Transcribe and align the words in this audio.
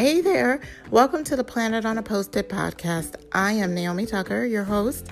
Hey 0.00 0.22
there. 0.22 0.62
Welcome 0.90 1.24
to 1.24 1.36
the 1.36 1.44
Planet 1.44 1.84
on 1.84 1.98
a 1.98 2.02
Post-it 2.02 2.48
podcast. 2.48 3.16
I 3.32 3.52
am 3.52 3.74
Naomi 3.74 4.06
Tucker, 4.06 4.46
your 4.46 4.64
host. 4.64 5.08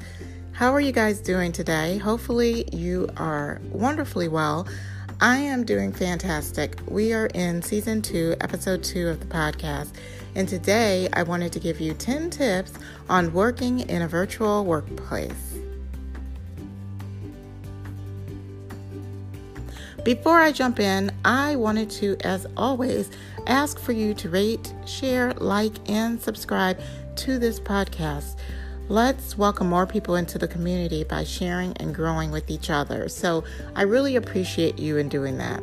How 0.53 0.73
are 0.73 0.81
you 0.81 0.93
guys 0.93 1.21
doing 1.21 1.53
today? 1.53 1.99
Hopefully, 1.99 2.67
you 2.73 3.11
are 3.19 3.61
wonderfully 3.71 4.29
well. 4.29 4.67
I 5.21 5.37
am 5.37 5.65
doing 5.65 5.93
fantastic. 5.93 6.81
We 6.89 7.13
are 7.13 7.27
in 7.35 7.61
season 7.61 8.01
two, 8.01 8.35
episode 8.41 8.83
two 8.83 9.09
of 9.09 9.21
the 9.21 9.27
podcast. 9.27 9.91
And 10.35 10.49
today, 10.49 11.11
I 11.13 11.23
wanted 11.23 11.53
to 11.53 11.61
give 11.61 11.83
you 11.83 11.93
10 11.93 12.31
tips 12.31 12.73
on 13.11 13.35
working 13.35 13.81
in 13.81 14.01
a 14.01 14.09
virtual 14.09 14.65
workplace. 14.65 15.59
Before 20.09 20.41
I 20.41 20.53
jump 20.53 20.81
in, 20.81 21.13
I 21.23 21.57
wanted 21.57 21.91
to, 21.91 22.17
as 22.23 22.47
always, 22.57 23.11
ask 23.47 23.79
for 23.79 23.93
you 23.93 24.15
to 24.15 24.31
rate, 24.31 24.73
share, 24.87 25.35
like, 25.35 25.75
and 25.87 26.19
subscribe 26.19 26.81
to 27.17 27.39
this 27.39 27.61
podcast. 27.61 28.39
Let's 28.89 29.37
welcome 29.37 29.69
more 29.69 29.87
people 29.87 30.17
into 30.17 30.39
the 30.39 30.49
community 30.49 31.05
by 31.05 31.25
sharing 31.25 31.77
and 31.77 31.95
growing 31.95 32.31
with 32.31 32.51
each 32.51 32.71
other. 32.71 33.11
So 33.11 33.45
I 33.77 33.83
really 33.83 34.17
appreciate 34.17 34.79
you 34.79 34.97
in 34.97 35.11
doing 35.11 35.37
that. 35.37 35.63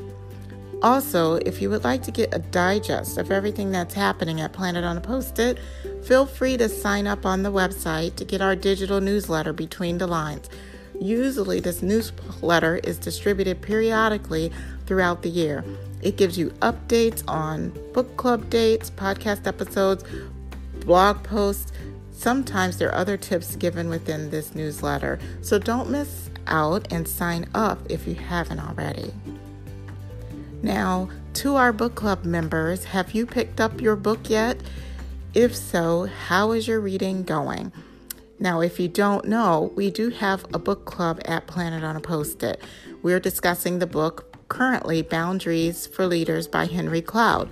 Also, 0.83 1.37
if 1.37 1.59
you 1.59 1.71
would 1.71 1.83
like 1.83 2.03
to 2.03 2.11
get 2.11 2.31
a 2.31 2.37
digest 2.37 3.17
of 3.17 3.31
everything 3.31 3.71
that's 3.71 3.95
happening 3.95 4.41
at 4.41 4.53
Planet 4.53 4.83
on 4.83 4.95
a 4.95 5.01
Post 5.01 5.39
it, 5.39 5.57
feel 6.03 6.27
free 6.27 6.55
to 6.57 6.69
sign 6.69 7.07
up 7.07 7.25
on 7.25 7.41
the 7.41 7.51
website 7.51 8.15
to 8.17 8.23
get 8.23 8.41
our 8.41 8.55
digital 8.55 9.01
newsletter 9.01 9.53
between 9.53 9.97
the 9.97 10.05
lines. 10.05 10.51
Usually, 10.99 11.59
this 11.59 11.81
newsletter 11.81 12.77
is 12.77 12.97
distributed 12.97 13.61
periodically 13.61 14.51
throughout 14.85 15.21
the 15.21 15.29
year. 15.29 15.63
It 16.01 16.17
gives 16.17 16.37
you 16.37 16.49
updates 16.61 17.23
on 17.27 17.73
book 17.93 18.15
club 18.17 18.49
dates, 18.49 18.89
podcast 18.89 19.47
episodes, 19.47 20.03
blog 20.85 21.23
posts. 21.23 21.71
Sometimes 22.11 22.77
there 22.77 22.89
are 22.89 22.95
other 22.95 23.17
tips 23.17 23.55
given 23.55 23.89
within 23.89 24.29
this 24.29 24.55
newsletter. 24.55 25.19
So 25.41 25.59
don't 25.59 25.89
miss 25.89 26.29
out 26.47 26.91
and 26.91 27.07
sign 27.07 27.49
up 27.53 27.79
if 27.89 28.07
you 28.07 28.15
haven't 28.15 28.59
already. 28.59 29.13
Now, 30.61 31.09
to 31.35 31.55
our 31.55 31.73
book 31.73 31.95
club 31.95 32.23
members, 32.23 32.85
have 32.85 33.11
you 33.11 33.25
picked 33.25 33.59
up 33.59 33.81
your 33.81 33.95
book 33.95 34.29
yet? 34.29 34.57
If 35.33 35.55
so, 35.55 36.05
how 36.27 36.53
is 36.53 36.67
your 36.67 36.79
reading 36.79 37.23
going? 37.23 37.71
Now, 38.37 38.59
if 38.59 38.79
you 38.79 38.89
don't 38.89 39.25
know, 39.25 39.71
we 39.75 39.89
do 39.89 40.09
have 40.09 40.45
a 40.53 40.59
book 40.59 40.83
club 40.83 41.21
at 41.25 41.47
Planet 41.47 41.83
on 41.83 41.95
a 41.95 42.01
Post 42.01 42.43
it. 42.43 42.61
We're 43.01 43.21
discussing 43.21 43.79
the 43.79 43.87
book 43.87 44.35
currently 44.49 45.01
Boundaries 45.01 45.87
for 45.87 46.05
Leaders 46.05 46.47
by 46.47 46.65
Henry 46.65 47.01
Cloud. 47.01 47.49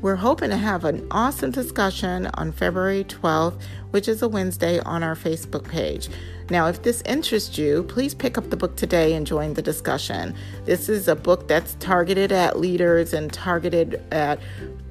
We're 0.00 0.16
hoping 0.16 0.50
to 0.50 0.56
have 0.56 0.84
an 0.84 1.06
awesome 1.10 1.50
discussion 1.50 2.28
on 2.34 2.52
February 2.52 3.04
12th, 3.04 3.60
which 3.90 4.06
is 4.06 4.22
a 4.22 4.28
Wednesday, 4.28 4.78
on 4.80 5.02
our 5.02 5.16
Facebook 5.16 5.68
page. 5.68 6.08
Now, 6.48 6.68
if 6.68 6.82
this 6.82 7.02
interests 7.02 7.58
you, 7.58 7.82
please 7.82 8.14
pick 8.14 8.38
up 8.38 8.50
the 8.50 8.56
book 8.56 8.76
today 8.76 9.14
and 9.14 9.26
join 9.26 9.54
the 9.54 9.62
discussion. 9.62 10.34
This 10.64 10.88
is 10.88 11.08
a 11.08 11.16
book 11.16 11.48
that's 11.48 11.74
targeted 11.80 12.30
at 12.30 12.58
leaders 12.58 13.12
and 13.12 13.32
targeted 13.32 14.02
at 14.12 14.38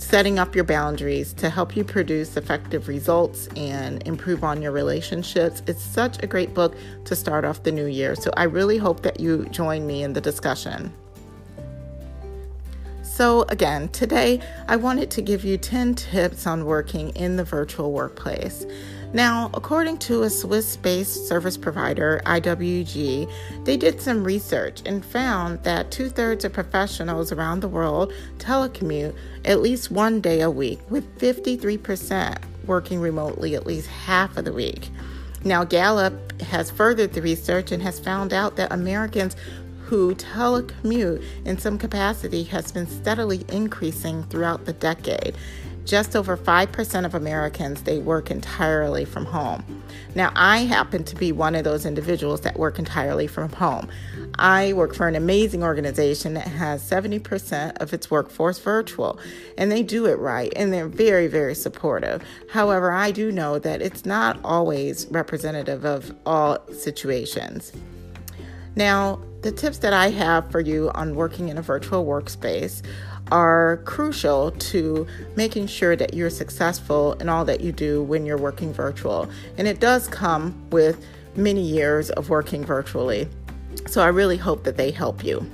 setting 0.02 0.40
up 0.40 0.56
your 0.56 0.64
boundaries 0.64 1.34
to 1.34 1.50
help 1.50 1.76
you 1.76 1.84
produce 1.84 2.38
effective 2.38 2.88
results 2.88 3.48
and 3.56 4.06
improve 4.08 4.44
on 4.44 4.62
your 4.62 4.72
relationships. 4.72 5.62
It's 5.68 5.84
such 5.84 6.22
a 6.24 6.28
great 6.28 6.54
book 6.54 6.76
to 7.06 7.16
start 7.16 7.46
off 7.46 7.64
the 7.64 7.72
new 7.72 7.86
year. 7.86 8.16
So 8.16 8.32
I 8.38 8.44
really 8.44 8.78
hope 8.78 9.02
that 9.04 9.20
you 9.20 9.46
join 9.46 9.86
me 9.86 10.04
in 10.04 10.14
the 10.14 10.22
discussion. 10.22 10.94
So, 13.04 13.42
again, 13.50 13.90
today 13.90 14.40
I 14.70 14.78
wanted 14.78 15.12
to 15.12 15.22
give 15.22 15.44
you 15.44 15.58
10 15.58 15.96
tips 15.96 16.48
on 16.48 16.64
working 16.64 17.10
in 17.10 17.36
the 17.36 17.44
virtual 17.44 17.92
workplace. 17.92 18.66
Now, 19.12 19.50
according 19.56 19.98
to 20.00 20.22
a 20.22 20.30
Swiss 20.30 20.78
based 20.78 21.28
service 21.28 21.58
provider, 21.58 22.22
IWG, 22.28 23.32
they 23.64 23.76
did 23.76 24.00
some 24.00 24.24
research 24.24 24.84
and 24.86 25.04
found 25.04 25.64
that 25.64 25.90
two 25.90 26.10
thirds 26.10 26.46
of 26.46 26.54
professionals 26.54 27.32
around 27.32 27.62
the 27.62 27.68
world 27.68 28.14
telecommute 28.38 29.16
at 29.46 29.62
least 29.62 29.90
one 29.90 30.22
day 30.22 30.42
a 30.42 30.52
week, 30.52 30.80
with 30.92 31.18
53% 31.18 32.38
working 32.68 33.00
remotely 33.00 33.56
at 33.56 33.66
least 33.66 33.88
half 33.88 34.38
of 34.38 34.46
the 34.46 34.54
week. 34.54 34.90
Now, 35.44 35.64
Gallup 35.64 36.40
has 36.44 36.70
furthered 36.70 37.14
the 37.14 37.22
research 37.24 37.72
and 37.72 37.82
has 37.82 38.00
found 38.00 38.32
out 38.32 38.58
that 38.58 38.72
Americans 38.72 39.36
who 39.86 40.14
telecommute 40.14 41.24
in 41.46 41.58
some 41.58 41.80
capacity 41.80 42.44
has 42.44 42.72
been 42.72 42.86
steadily 42.86 43.44
increasing 43.50 44.22
throughout 44.26 44.66
the 44.66 44.74
decade. 44.74 45.36
Just 45.90 46.16
over 46.16 46.38
5% 46.38 47.06
of 47.06 47.16
Americans 47.16 47.82
they 47.82 47.98
work 47.98 48.30
entirely 48.30 49.06
from 49.06 49.26
home. 49.26 49.82
Now, 50.14 50.32
I 50.36 50.60
happen 50.60 51.04
to 51.06 51.16
be 51.16 51.32
one 51.32 51.56
of 51.56 51.64
those 51.64 51.84
individuals 51.84 52.42
that 52.42 52.60
work 52.60 52.78
entirely 52.78 53.26
from 53.26 53.52
home. 53.52 53.90
I 54.38 54.74
work 54.74 54.94
for 54.94 55.08
an 55.08 55.16
amazing 55.16 55.64
organization 55.64 56.36
that 56.36 56.48
has 56.48 56.88
70% 56.88 57.82
of 57.82 57.92
its 57.92 58.12
workforce 58.12 58.60
virtual, 58.60 59.20
and 59.58 59.72
they 59.72 59.82
do 59.82 60.06
it 60.06 60.20
right, 60.20 60.54
and 60.56 60.72
they're 60.72 60.88
very, 60.88 61.26
very 61.26 61.56
supportive. 61.56 62.24
However, 62.52 62.92
I 62.92 63.10
do 63.10 63.32
know 63.32 63.58
that 63.58 63.82
it's 63.82 64.06
not 64.06 64.40
always 64.44 65.08
representative 65.08 65.86
of 65.86 66.16
all 66.24 66.60
situations. 66.72 67.74
Now, 68.76 69.20
the 69.42 69.52
tips 69.52 69.80
that 69.80 69.94
I 69.94 70.12
have 70.12 70.52
for 70.52 70.60
you 70.60 70.92
on 70.94 71.16
working 71.16 71.50
in 71.50 71.58
a 71.58 71.62
virtual 71.62 72.06
workspace 72.06 72.84
are 73.32 73.78
crucial 73.86 74.52
to 74.52 75.08
making 75.36 75.68
sure 75.68 75.96
that 75.96 76.14
you're 76.14 76.30
successful 76.30 77.14
in 77.14 77.30
all 77.30 77.46
that 77.46 77.62
you 77.62 77.72
do 77.72 78.04
when 78.04 78.26
you're 78.26 78.38
working 78.38 78.74
virtual. 78.74 79.30
And 79.58 79.68
it 79.68 79.80
does 79.80 80.08
come 80.08 80.56
with 80.72 81.06
many 81.36 81.62
years 81.62 82.10
of 82.12 82.30
working 82.30 82.64
virtually. 82.64 83.28
So 83.88 84.02
I 84.02 84.08
really 84.08 84.38
hope 84.38 84.64
that 84.64 84.78
they 84.78 84.92
help 84.92 85.24
you. 85.24 85.50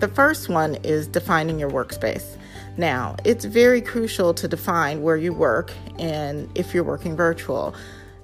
The 0.00 0.08
first 0.08 0.48
one 0.48 0.76
is 0.76 1.06
defining 1.06 1.58
your 1.58 1.70
workspace. 1.70 2.36
Now, 2.76 3.16
it's 3.24 3.44
very 3.44 3.80
crucial 3.80 4.34
to 4.34 4.48
define 4.48 5.02
where 5.02 5.16
you 5.16 5.32
work 5.32 5.72
and 5.98 6.48
if 6.56 6.74
you're 6.74 6.84
working 6.84 7.16
virtual. 7.16 7.74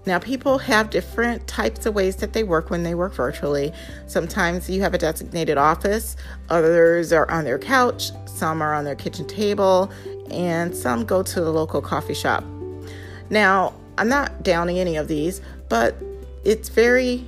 Now, 0.06 0.19
people 0.19 0.59
have 0.59 0.91
different 0.91 1.47
types 1.47 1.84
of 1.84 1.94
ways 1.94 2.16
that 2.16 2.33
they 2.33 2.43
work 2.43 2.71
when 2.71 2.83
they 2.83 2.94
work 2.94 3.12
virtually. 3.12 3.72
Sometimes 4.06 4.71
you 4.71 4.81
have 4.81 4.94
a 4.94 4.99
designated 4.99 5.59
office, 5.59 6.16
others 6.49 7.12
are 7.12 7.31
on 7.31 7.44
their 7.44 7.59
couch, 7.59 8.11
some 8.27 8.62
are 8.62 8.75
on 8.75 8.84
their 8.84 8.94
kitchen 8.94 9.27
table, 9.27 9.91
and 10.31 10.75
some 10.75 11.05
go 11.05 11.22
to 11.22 11.41
the 11.41 11.50
local 11.50 11.83
coffee 11.83 12.15
shop. 12.15 12.44
Now, 13.28 13.75
I'm 13.99 14.09
not 14.09 14.43
downing 14.43 14.78
any 14.78 14.97
of 14.97 15.06
these, 15.06 15.43
but 15.69 15.94
it's 16.44 16.71
very 16.71 17.27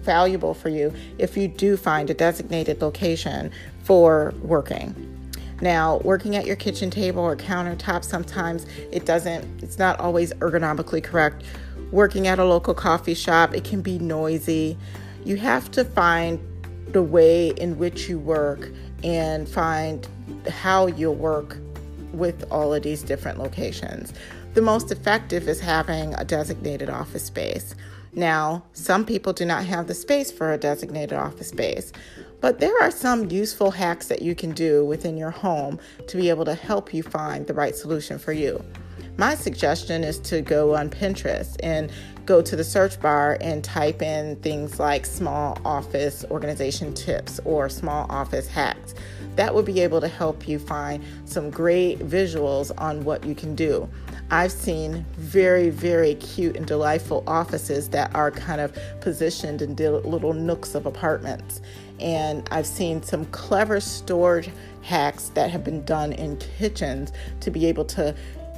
valuable 0.00 0.54
for 0.54 0.70
you 0.70 0.92
if 1.18 1.36
you 1.36 1.46
do 1.46 1.76
find 1.76 2.10
a 2.10 2.14
designated 2.14 2.82
location 2.82 3.52
for 3.84 4.34
working. 4.42 5.09
Now, 5.60 5.98
working 5.98 6.36
at 6.36 6.46
your 6.46 6.56
kitchen 6.56 6.90
table 6.90 7.22
or 7.22 7.36
countertop, 7.36 8.04
sometimes 8.04 8.66
it 8.90 9.04
doesn't, 9.04 9.62
it's 9.62 9.78
not 9.78 10.00
always 10.00 10.32
ergonomically 10.34 11.02
correct. 11.02 11.44
Working 11.92 12.26
at 12.26 12.38
a 12.38 12.44
local 12.44 12.74
coffee 12.74 13.14
shop, 13.14 13.54
it 13.54 13.64
can 13.64 13.82
be 13.82 13.98
noisy. 13.98 14.78
You 15.24 15.36
have 15.36 15.70
to 15.72 15.84
find 15.84 16.40
the 16.88 17.02
way 17.02 17.48
in 17.48 17.78
which 17.78 18.08
you 18.08 18.18
work 18.18 18.70
and 19.04 19.48
find 19.48 20.06
how 20.48 20.86
you'll 20.86 21.14
work 21.14 21.58
with 22.12 22.44
all 22.50 22.74
of 22.74 22.82
these 22.82 23.02
different 23.02 23.38
locations. 23.38 24.12
The 24.54 24.62
most 24.62 24.90
effective 24.90 25.48
is 25.48 25.60
having 25.60 26.14
a 26.14 26.24
designated 26.24 26.90
office 26.90 27.24
space. 27.24 27.74
Now, 28.12 28.64
some 28.72 29.06
people 29.06 29.32
do 29.32 29.44
not 29.44 29.64
have 29.64 29.86
the 29.86 29.94
space 29.94 30.32
for 30.32 30.52
a 30.52 30.58
designated 30.58 31.16
office 31.16 31.48
space, 31.48 31.92
but 32.40 32.58
there 32.58 32.80
are 32.82 32.90
some 32.90 33.30
useful 33.30 33.70
hacks 33.70 34.08
that 34.08 34.22
you 34.22 34.34
can 34.34 34.52
do 34.52 34.84
within 34.84 35.16
your 35.16 35.30
home 35.30 35.78
to 36.06 36.16
be 36.16 36.28
able 36.28 36.44
to 36.44 36.54
help 36.54 36.92
you 36.94 37.02
find 37.02 37.46
the 37.46 37.54
right 37.54 37.74
solution 37.74 38.18
for 38.18 38.32
you. 38.32 38.62
My 39.16 39.34
suggestion 39.34 40.02
is 40.02 40.18
to 40.20 40.40
go 40.40 40.74
on 40.74 40.88
Pinterest 40.88 41.56
and 41.62 41.92
go 42.24 42.40
to 42.40 42.56
the 42.56 42.64
search 42.64 43.00
bar 43.00 43.36
and 43.40 43.62
type 43.62 44.02
in 44.02 44.36
things 44.36 44.78
like 44.78 45.04
small 45.04 45.58
office 45.64 46.24
organization 46.30 46.94
tips 46.94 47.40
or 47.44 47.68
small 47.68 48.06
office 48.08 48.48
hacks. 48.48 48.94
That 49.36 49.54
will 49.54 49.62
be 49.62 49.80
able 49.80 50.00
to 50.00 50.08
help 50.08 50.48
you 50.48 50.58
find 50.58 51.04
some 51.24 51.50
great 51.50 51.98
visuals 51.98 52.70
on 52.78 53.04
what 53.04 53.24
you 53.24 53.34
can 53.34 53.54
do. 53.54 53.88
I've 54.32 54.52
seen 54.52 55.04
very, 55.16 55.70
very 55.70 56.14
cute 56.14 56.56
and 56.56 56.64
delightful 56.64 57.24
offices 57.26 57.88
that 57.90 58.14
are 58.14 58.30
kind 58.30 58.60
of 58.60 58.76
positioned 59.00 59.60
in 59.60 59.74
little 59.74 60.32
nooks 60.32 60.76
of 60.76 60.86
apartments. 60.86 61.60
And 61.98 62.46
I've 62.52 62.66
seen 62.66 63.02
some 63.02 63.24
clever 63.26 63.80
storage 63.80 64.50
hacks 64.82 65.30
that 65.30 65.50
have 65.50 65.64
been 65.64 65.84
done 65.84 66.12
in 66.12 66.36
kitchens 66.36 67.12
to 67.40 67.50
be 67.50 67.66
able 67.66 67.84
to 67.86 68.14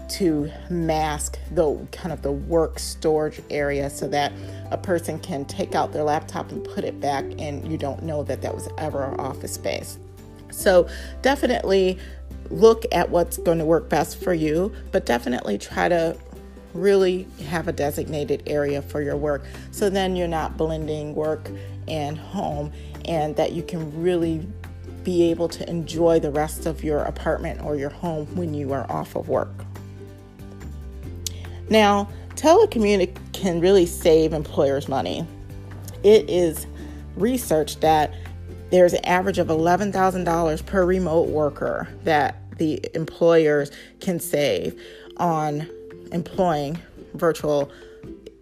to 0.09 0.51
mask 0.69 1.39
the 1.53 1.87
kind 1.91 2.13
of 2.13 2.21
the 2.21 2.33
work 2.33 2.79
storage 2.79 3.41
area 3.49 3.89
so 3.89 4.07
that 4.09 4.31
a 4.71 4.77
person 4.77 5.19
can 5.19 5.43
take 5.47 5.75
out 5.75 5.91
their 5.93 6.03
laptop 6.03 6.53
and 6.53 6.63
put 6.65 6.85
it 6.85 7.01
back 7.01 7.25
and 7.39 7.71
you 7.71 7.79
don't 7.79 8.03
know 8.03 8.23
that 8.23 8.43
that 8.43 8.55
was 8.55 8.69
ever 8.77 9.03
our 9.03 9.19
office 9.19 9.55
space. 9.55 9.99
So 10.51 10.87
definitely 11.23 11.99
look 12.53 12.85
at 12.93 13.11
what's 13.11 13.39
going 13.39 13.59
to 13.59 13.65
work 13.65 13.89
best 13.89 14.23
for 14.23 14.35
you, 14.35 14.73
but 14.93 15.07
definitely 15.07 15.59
try 15.59 15.89
to 15.89 16.17
really 16.75 17.27
have 17.47 17.69
a 17.69 17.73
designated 17.73 18.43
area 18.47 18.81
for 18.81 19.03
your 19.03 19.17
work 19.17 19.45
so 19.73 19.91
then 19.91 20.17
you're 20.17 20.29
not 20.29 20.57
blending 20.57 21.15
work 21.15 21.51
and 21.87 22.17
home 22.17 22.73
and 23.05 23.37
that 23.37 23.53
you 23.53 23.63
can 23.63 24.03
really 24.03 24.47
be 25.05 25.31
able 25.31 25.49
to 25.49 25.69
enjoy 25.69 26.19
the 26.19 26.31
rest 26.31 26.65
of 26.65 26.83
your 26.85 27.01
apartment 27.01 27.61
or 27.63 27.77
your 27.77 27.91
home 27.91 28.25
when 28.37 28.55
you 28.55 28.73
are 28.73 28.91
off 28.91 29.17
of 29.17 29.29
work. 29.29 29.53
Now, 31.69 32.09
telecommuting 32.37 33.17
can 33.33 33.61
really 33.61 33.87
save 33.87 34.33
employers 34.33 34.89
money. 34.89 35.27
It 36.03 36.31
is 36.31 36.67
research 37.17 37.81
that 37.81 38.15
there's 38.71 38.95
an 38.95 39.05
average 39.05 39.39
of 39.39 39.49
$11,000 39.49 40.67
per 40.67 40.85
remote 40.87 41.29
worker 41.29 41.89
that 42.05 42.42
the 42.59 42.85
employers 42.95 43.71
can 44.01 44.21
save 44.21 44.81
on 45.17 45.69
employing 46.13 46.79
virtual 47.15 47.71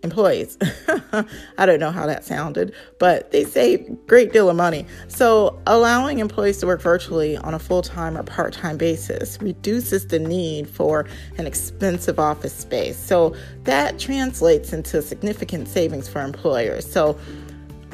employees. 0.02 0.56
I 1.58 1.66
don't 1.66 1.80
know 1.80 1.90
how 1.90 2.06
that 2.06 2.24
sounded, 2.24 2.74
but 2.98 3.30
they 3.32 3.44
save 3.44 3.80
a 3.80 3.90
great 4.06 4.32
deal 4.32 4.48
of 4.48 4.56
money. 4.56 4.86
So, 5.08 5.60
allowing 5.66 6.18
employees 6.18 6.58
to 6.58 6.66
work 6.66 6.80
virtually 6.80 7.36
on 7.36 7.54
a 7.54 7.58
full-time 7.58 8.16
or 8.16 8.22
part-time 8.22 8.78
basis 8.78 9.40
reduces 9.40 10.06
the 10.06 10.18
need 10.18 10.68
for 10.68 11.06
an 11.36 11.46
expensive 11.46 12.18
office 12.18 12.54
space. 12.54 12.98
So, 12.98 13.34
that 13.64 13.98
translates 13.98 14.72
into 14.72 15.02
significant 15.02 15.68
savings 15.68 16.08
for 16.08 16.22
employers. 16.22 16.90
So, 16.90 17.18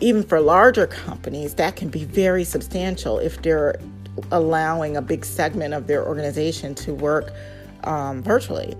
even 0.01 0.23
for 0.23 0.41
larger 0.41 0.87
companies, 0.87 1.55
that 1.55 1.77
can 1.77 1.89
be 1.89 2.05
very 2.05 2.45
substantial 2.45 3.19
if 3.19 3.41
they're 3.43 3.77
allowing 4.31 4.97
a 4.97 5.03
big 5.03 5.25
segment 5.25 5.75
of 5.75 5.87
their 5.87 6.07
organization 6.07 6.75
to 6.77 6.95
work 6.95 7.33
um, 7.85 8.23
virtually. 8.23 8.77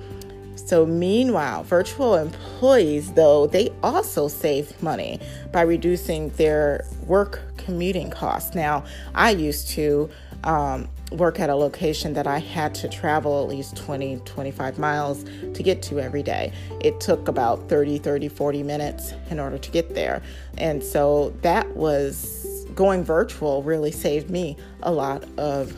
So, 0.57 0.85
meanwhile, 0.85 1.63
virtual 1.63 2.17
employees, 2.17 3.13
though, 3.13 3.47
they 3.47 3.71
also 3.83 4.27
save 4.27 4.83
money 4.83 5.21
by 5.53 5.63
reducing 5.63 6.31
their 6.31 6.85
work 7.07 7.41
commuting 7.57 8.11
costs. 8.11 8.55
Now, 8.55 8.85
I 9.15 9.31
used 9.31 9.69
to 9.71 10.11
um, 10.45 10.89
work 11.13 11.39
at 11.41 11.51
a 11.51 11.55
location 11.55 12.15
that 12.15 12.27
I 12.27 12.39
had 12.39 12.75
to 12.77 12.89
travel 12.89 13.43
at 13.43 13.49
least 13.49 13.77
20, 13.77 14.19
25 14.25 14.79
miles 14.79 15.25
to 15.25 15.63
get 15.63 15.83
to 15.83 16.01
every 16.01 16.23
day. 16.23 16.53
It 16.81 17.01
took 17.01 17.29
about 17.29 17.69
30, 17.69 17.99
30, 17.99 18.29
40 18.29 18.63
minutes 18.63 19.13
in 19.31 19.39
order 19.39 19.59
to 19.59 19.71
get 19.71 19.95
there. 19.95 20.23
And 20.59 20.83
so 20.83 21.31
that 21.43 21.77
was 21.77 22.46
going 22.77 23.03
virtual 23.03 23.65
really 23.65 23.91
saved 23.91 24.31
me 24.31 24.57
a 24.83 24.93
lot 24.93 25.25
of 25.39 25.77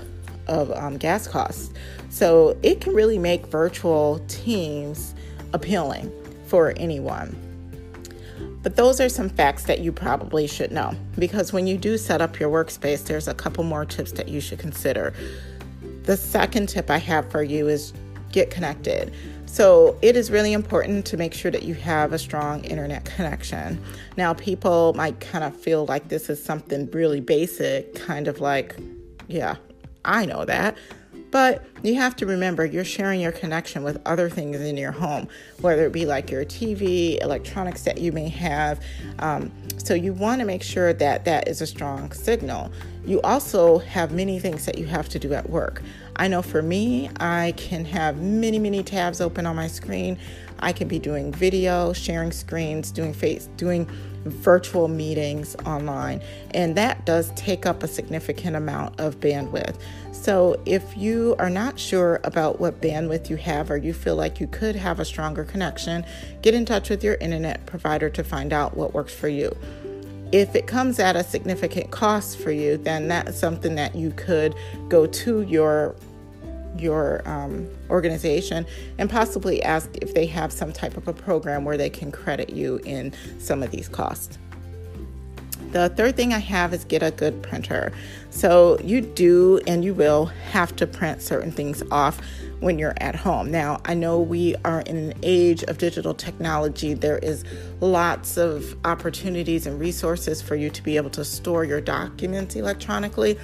of 0.49 0.73
um, 0.73 0.97
gas 0.97 1.27
costs. 1.27 1.71
So 2.09 2.59
it 2.63 2.81
can 2.81 2.95
really 2.95 3.19
make 3.19 3.47
virtual 3.47 4.25
teams 4.29 5.15
appealing 5.53 6.11
for 6.47 6.73
anyone. 6.77 7.37
But 8.63 8.77
those 8.77 9.01
are 9.01 9.09
some 9.09 9.29
facts 9.29 9.65
that 9.65 9.81
you 9.81 9.93
probably 9.93 10.47
should 10.47 10.73
know 10.73 10.95
because 11.19 11.53
when 11.53 11.67
you 11.67 11.77
do 11.77 11.97
set 11.97 12.21
up 12.21 12.41
your 12.41 12.51
workspace, 12.51 13.05
there's 13.05 13.29
a 13.29 13.35
couple 13.35 13.63
more 13.63 13.85
tips 13.85 14.13
that 14.13 14.29
you 14.29 14.41
should 14.41 14.59
consider. 14.59 15.15
The 16.05 16.17
second 16.17 16.69
tip 16.69 16.91
I 16.91 16.99
have 16.99 17.31
for 17.31 17.43
you 17.43 17.69
is 17.69 17.93
get 18.33 18.51
connected. 18.51 19.15
So, 19.51 19.99
it 20.03 20.15
is 20.15 20.31
really 20.31 20.53
important 20.53 21.07
to 21.07 21.17
make 21.17 21.35
sure 21.35 21.51
that 21.51 21.63
you 21.63 21.75
have 21.75 22.13
a 22.13 22.19
strong 22.19 22.63
internet 22.65 23.07
connection. 23.07 23.83
Now, 24.17 24.35
people 24.35 24.93
might 24.95 25.19
kind 25.21 25.43
of 25.43 25.57
feel 25.57 25.87
like 25.87 26.09
this 26.09 26.29
is 26.29 26.43
something 26.43 26.89
really 26.91 27.21
basic, 27.21 27.95
kind 27.95 28.29
of 28.29 28.41
like, 28.41 28.77
yeah, 29.27 29.57
I 30.05 30.27
know 30.27 30.45
that. 30.45 30.77
But 31.31 31.67
you 31.83 31.95
have 31.97 32.17
to 32.17 32.27
remember 32.27 32.65
you're 32.65 32.85
sharing 32.85 33.21
your 33.21 33.33
connection 33.33 33.83
with 33.83 34.01
other 34.07 34.31
things 34.31 34.61
in 34.61 34.77
your 34.77 34.93
home, 34.93 35.29
whether 35.61 35.85
it 35.87 35.93
be 35.93 36.07
like 36.07 36.31
your 36.31 36.45
TV, 36.45 37.21
electronics 37.23 37.83
that 37.83 37.99
you 37.99 38.13
may 38.13 38.29
have. 38.29 38.81
Um, 39.19 39.53
so 39.77 39.95
you 39.95 40.13
want 40.13 40.41
to 40.41 40.47
make 40.47 40.63
sure 40.63 40.93
that 40.95 41.25
that 41.27 41.49
is 41.49 41.61
a 41.61 41.67
strong 41.67 42.13
signal. 42.13 42.73
You 43.05 43.21
also 43.23 43.79
have 43.79 44.13
many 44.13 44.39
things 44.39 44.65
that 44.65 44.79
you 44.79 44.87
have 44.87 45.09
to 45.11 45.19
do 45.19 45.35
at 45.35 45.49
work. 45.51 45.83
I 46.19 46.27
know 46.27 46.43
for 46.43 46.63
me, 46.63 47.11
I 47.21 47.55
can 47.57 47.85
have 47.85 48.21
many, 48.21 48.59
many 48.59 48.83
tabs 48.83 49.21
open 49.21 49.47
on 49.47 49.55
my 49.55 49.69
screen. 49.69 50.19
I 50.59 50.73
can 50.73 50.89
be 50.89 50.99
doing 50.99 51.33
video, 51.33 51.93
sharing 51.93 52.33
screens, 52.33 52.91
doing 52.91 53.15
face, 53.15 53.49
doing 53.57 53.89
virtual 54.25 54.89
meetings 54.89 55.55
online, 55.65 56.21
and 56.51 56.77
that 56.77 57.07
does 57.07 57.31
take 57.37 57.67
up 57.67 57.85
a 57.85 57.89
significant 57.89 58.57
amount 58.57 58.99
of 58.99 59.21
bandwidth. 59.21 59.77
So, 60.11 60.61
if 60.67 60.97
you 60.97 61.37
are 61.39 61.49
not 61.49 61.79
sure 61.79 62.21
about 62.25 62.59
what 62.59 62.81
bandwidth 62.81 63.31
you 63.31 63.37
have 63.37 63.71
or 63.71 63.77
you 63.77 63.95
feel 63.95 64.17
like 64.17 64.41
you 64.41 64.49
could 64.49 64.75
have 64.75 64.99
a 64.99 65.05
stronger 65.05 65.45
connection, 65.45 66.05
get 66.43 66.53
in 66.53 66.67
touch 66.67 66.91
with 66.91 67.05
your 67.05 67.15
internet 67.15 67.65
provider 67.67 68.11
to 68.11 68.25
find 68.25 68.53
out 68.53 68.77
what 68.77 68.93
works 68.93 69.15
for 69.15 69.29
you. 69.29 69.57
If 70.33 70.55
it 70.55 70.67
comes 70.67 70.99
at 70.99 71.17
a 71.17 71.25
significant 71.25 71.91
cost 71.91 72.39
for 72.39 72.51
you, 72.51 72.77
then 72.77 73.09
that's 73.09 73.39
something 73.39 73.77
that 73.77 73.95
you 73.95 74.11
could 74.11 74.55
go 74.89 75.07
to 75.07 75.43
your 75.43 75.95
your 76.81 77.27
um, 77.29 77.69
organization 77.91 78.67
and 78.99 79.09
possibly 79.09 79.63
ask 79.63 79.91
if 80.01 80.15
they 80.15 80.27
have 80.27 80.53
some 80.53 80.73
type 80.73 80.97
of 80.97 81.09
a 81.09 81.13
program 81.13 81.65
where 81.65 81.77
they 81.77 81.91
can 81.91 82.11
credit 82.13 82.51
you 82.51 82.81
in 82.85 83.13
some 83.39 83.63
of 83.63 83.71
these 83.71 83.89
costs. 83.89 84.39
The 85.73 85.91
third 85.91 86.17
thing 86.17 86.33
I 86.33 86.39
have 86.39 86.73
is 86.73 86.85
get 86.85 87.03
a 87.03 87.11
good 87.11 87.43
printer. 87.43 87.93
So, 88.31 88.79
you 88.81 89.03
do 89.03 89.61
and 89.67 89.85
you 89.85 89.93
will 89.93 90.27
have 90.51 90.75
to 90.77 90.87
print 90.87 91.21
certain 91.21 91.53
things 91.53 91.83
off 91.91 92.21
when 92.61 92.79
you're 92.79 92.95
at 92.99 93.15
home. 93.15 93.51
Now, 93.51 93.81
I 93.85 93.95
know 93.95 94.21
we 94.21 94.57
are 94.65 94.81
in 94.81 94.97
an 94.97 95.15
age 95.23 95.63
of 95.65 95.79
digital 95.79 96.15
technology. 96.15 96.95
There 96.95 97.19
is 97.19 97.45
lots 97.81 98.37
of 98.37 98.77
opportunities 98.85 99.67
and 99.67 99.79
resources 99.79 100.41
for 100.41 100.57
you 100.57 100.71
to 100.71 100.83
be 100.83 100.97
able 100.97 101.11
to 101.11 101.25
store 101.25 101.65
your 101.65 101.81
documents 101.81 102.57
electronically 102.57 103.39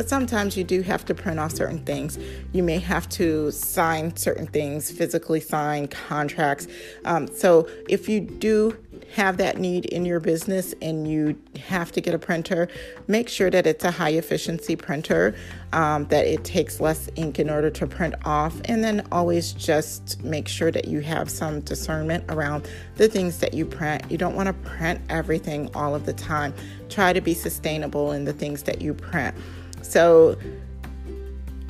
but 0.00 0.08
sometimes 0.08 0.56
you 0.56 0.64
do 0.64 0.80
have 0.80 1.04
to 1.04 1.14
print 1.14 1.38
off 1.38 1.52
certain 1.52 1.80
things. 1.80 2.18
You 2.54 2.62
may 2.62 2.78
have 2.78 3.06
to 3.10 3.50
sign 3.50 4.16
certain 4.16 4.46
things, 4.46 4.90
physically 4.90 5.40
sign 5.40 5.88
contracts. 5.88 6.68
Um, 7.04 7.26
so 7.26 7.68
if 7.86 8.08
you 8.08 8.20
do 8.22 8.74
have 9.12 9.36
that 9.36 9.58
need 9.58 9.84
in 9.84 10.06
your 10.06 10.18
business 10.18 10.74
and 10.80 11.06
you 11.06 11.38
have 11.64 11.92
to 11.92 12.00
get 12.00 12.14
a 12.14 12.18
printer, 12.18 12.66
make 13.08 13.28
sure 13.28 13.50
that 13.50 13.66
it's 13.66 13.84
a 13.84 13.90
high 13.90 14.12
efficiency 14.12 14.74
printer, 14.74 15.34
um, 15.74 16.06
that 16.06 16.26
it 16.26 16.44
takes 16.44 16.80
less 16.80 17.10
ink 17.16 17.38
in 17.38 17.50
order 17.50 17.68
to 17.68 17.86
print 17.86 18.14
off, 18.24 18.58
and 18.64 18.82
then 18.82 19.06
always 19.12 19.52
just 19.52 20.24
make 20.24 20.48
sure 20.48 20.70
that 20.70 20.88
you 20.88 21.00
have 21.00 21.28
some 21.28 21.60
discernment 21.60 22.24
around 22.30 22.66
the 22.96 23.06
things 23.06 23.36
that 23.40 23.52
you 23.52 23.66
print. 23.66 24.02
You 24.10 24.16
don't 24.16 24.34
want 24.34 24.46
to 24.46 24.54
print 24.66 25.02
everything 25.10 25.68
all 25.74 25.94
of 25.94 26.06
the 26.06 26.14
time. 26.14 26.54
Try 26.88 27.12
to 27.12 27.20
be 27.20 27.34
sustainable 27.34 28.12
in 28.12 28.24
the 28.24 28.32
things 28.32 28.62
that 28.62 28.80
you 28.80 28.94
print. 28.94 29.34
So 29.82 30.36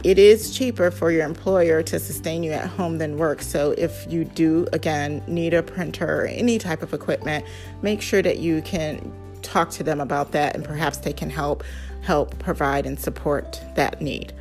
it 0.02 0.18
is 0.18 0.56
cheaper 0.56 0.90
for 0.90 1.10
your 1.10 1.24
employer 1.26 1.82
to 1.82 1.98
sustain 1.98 2.42
you 2.42 2.52
at 2.52 2.66
home 2.66 2.98
than 2.98 3.18
work. 3.18 3.42
So 3.42 3.72
if 3.76 4.10
you 4.10 4.24
do, 4.24 4.66
again, 4.72 5.22
need 5.26 5.52
a 5.52 5.62
printer 5.62 6.22
or 6.22 6.26
any 6.26 6.58
type 6.58 6.82
of 6.82 6.94
equipment, 6.94 7.44
make 7.82 8.00
sure 8.00 8.22
that 8.22 8.38
you 8.38 8.62
can 8.62 9.12
talk 9.42 9.70
to 9.70 9.82
them 9.82 10.00
about 10.00 10.32
that 10.32 10.54
and 10.54 10.64
perhaps 10.64 10.98
they 10.98 11.12
can 11.12 11.30
help 11.30 11.64
help 12.02 12.38
provide 12.38 12.86
and 12.86 12.98
support 12.98 13.60
that 13.74 14.00
need. 14.00 14.32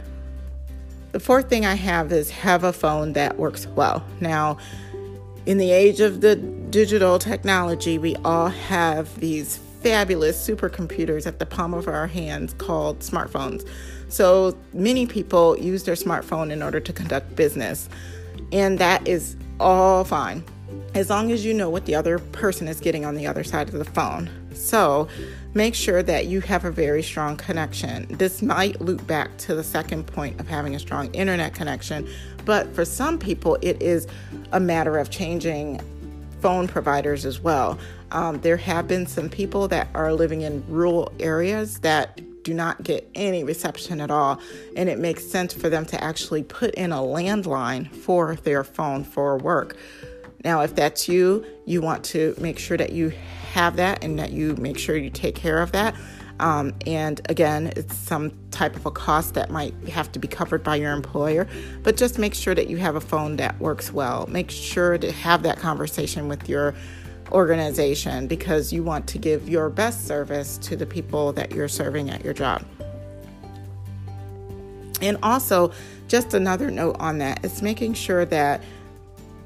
The 1.11 1.19
fourth 1.19 1.49
thing 1.49 1.65
I 1.65 1.73
have 1.73 2.11
is 2.11 2.29
have 2.29 2.63
a 2.63 2.71
phone 2.71 3.13
that 3.13 3.37
works 3.37 3.67
well. 3.67 4.05
Now, 4.21 4.57
in 5.45 5.57
the 5.57 5.71
age 5.71 5.99
of 5.99 6.21
the 6.21 6.35
digital 6.35 7.19
technology, 7.19 7.97
we 7.97 8.15
all 8.17 8.47
have 8.49 9.19
these 9.19 9.59
fabulous 9.81 10.37
supercomputers 10.47 11.25
at 11.25 11.39
the 11.39 11.45
palm 11.45 11.73
of 11.73 11.87
our 11.87 12.07
hands 12.07 12.53
called 12.53 12.99
smartphones. 12.99 13.67
So 14.09 14.57
many 14.73 15.05
people 15.05 15.57
use 15.57 15.83
their 15.83 15.95
smartphone 15.95 16.51
in 16.51 16.61
order 16.61 16.79
to 16.79 16.93
conduct 16.93 17.35
business, 17.35 17.89
and 18.51 18.79
that 18.79 19.07
is 19.07 19.35
all 19.59 20.03
fine 20.03 20.43
as 20.95 21.09
long 21.09 21.31
as 21.31 21.45
you 21.45 21.53
know 21.53 21.69
what 21.69 21.85
the 21.85 21.95
other 21.95 22.19
person 22.19 22.67
is 22.67 22.79
getting 22.79 23.05
on 23.05 23.15
the 23.15 23.27
other 23.27 23.43
side 23.43 23.67
of 23.67 23.75
the 23.75 23.85
phone. 23.85 24.29
So 24.53 25.07
make 25.53 25.75
sure 25.75 26.01
that 26.03 26.25
you 26.25 26.41
have 26.41 26.65
a 26.65 26.71
very 26.71 27.03
strong 27.03 27.37
connection. 27.37 28.07
This 28.09 28.41
might 28.41 28.81
loop 28.81 29.05
back 29.05 29.37
to 29.39 29.55
the 29.55 29.63
second 29.63 30.07
point 30.07 30.39
of 30.39 30.47
having 30.47 30.75
a 30.75 30.79
strong 30.79 31.13
internet 31.13 31.53
connection, 31.53 32.07
but 32.45 32.73
for 32.73 32.85
some 32.85 33.17
people, 33.19 33.57
it 33.61 33.81
is 33.81 34.07
a 34.51 34.59
matter 34.59 34.97
of 34.97 35.09
changing 35.09 35.79
phone 36.41 36.67
providers 36.67 37.25
as 37.25 37.39
well. 37.39 37.77
Um, 38.11 38.41
there 38.41 38.57
have 38.57 38.87
been 38.87 39.05
some 39.05 39.29
people 39.29 39.67
that 39.67 39.87
are 39.93 40.13
living 40.13 40.41
in 40.41 40.63
rural 40.67 41.11
areas 41.19 41.79
that 41.79 42.21
do 42.43 42.53
not 42.53 42.81
get 42.83 43.09
any 43.15 43.43
reception 43.43 44.01
at 44.01 44.09
all, 44.09 44.39
and 44.75 44.89
it 44.89 44.97
makes 44.97 45.25
sense 45.25 45.53
for 45.53 45.69
them 45.69 45.85
to 45.87 46.03
actually 46.03 46.43
put 46.43 46.73
in 46.75 46.91
a 46.91 46.97
landline 46.97 47.91
for 47.91 48.35
their 48.35 48.63
phone 48.63 49.03
for 49.03 49.37
work. 49.37 49.77
Now, 50.43 50.61
if 50.61 50.73
that's 50.73 51.07
you, 51.07 51.45
you 51.65 51.81
want 51.81 52.03
to 52.05 52.33
make 52.39 52.57
sure 52.57 52.77
that 52.77 52.93
you 52.93 53.11
have 53.51 53.75
that 53.75 54.03
and 54.03 54.17
that 54.19 54.31
you 54.31 54.55
make 54.55 54.79
sure 54.79 54.95
you 54.95 55.09
take 55.09 55.35
care 55.35 55.59
of 55.59 55.73
that. 55.73 55.95
Um, 56.39 56.73
and 56.87 57.19
again, 57.27 57.73
it's 57.75 57.95
some 57.97 58.31
type 58.49 58.75
of 58.77 58.85
a 58.85 58.91
cost 58.91 59.33
that 59.33 59.51
might 59.51 59.73
have 59.89 60.09
to 60.13 60.19
be 60.19 60.27
covered 60.27 60.63
by 60.63 60.77
your 60.77 60.93
employer, 60.93 61.47
but 61.83 61.97
just 61.97 62.17
make 62.17 62.33
sure 62.33 62.55
that 62.55 62.69
you 62.69 62.77
have 62.77 62.95
a 62.95 63.01
phone 63.01 63.35
that 63.35 63.59
works 63.59 63.91
well. 63.91 64.25
Make 64.27 64.49
sure 64.49 64.97
to 64.97 65.11
have 65.11 65.43
that 65.43 65.57
conversation 65.57 66.29
with 66.29 66.47
your 66.47 66.73
organization 67.31 68.27
because 68.27 68.71
you 68.73 68.83
want 68.83 69.07
to 69.07 69.17
give 69.17 69.47
your 69.47 69.69
best 69.69 70.07
service 70.07 70.57
to 70.59 70.75
the 70.75 70.85
people 70.85 71.33
that 71.33 71.51
you're 71.51 71.67
serving 71.67 72.09
at 72.09 72.23
your 72.23 72.33
job. 72.33 72.63
And 75.01 75.17
also, 75.23 75.71
just 76.07 76.33
another 76.33 76.71
note 76.71 76.97
on 76.99 77.19
that 77.19 77.45
is 77.45 77.61
making 77.61 77.93
sure 77.93 78.25
that 78.25 78.63